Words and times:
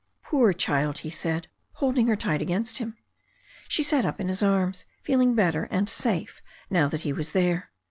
"Poor 0.23 0.51
child," 0.51 0.97
he 1.05 1.11
said, 1.11 1.47
holding 1.73 2.07
her 2.07 2.15
tight 2.15 2.41
against 2.41 2.79
him. 2.79 2.97
She 3.67 3.83
sat 3.83 4.03
up 4.03 4.19
in 4.19 4.29
his 4.29 4.41
arms, 4.41 4.83
feeling 5.03 5.35
better 5.35 5.65
and 5.69 5.87
safe 5.87 6.41
now 6.71 6.87
that 6.87 7.01
he 7.01 7.13
was 7.13 7.33
there. 7.33 7.69